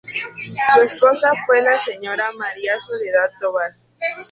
[0.73, 3.75] Su esposa fue la señora María Soledad Tovar.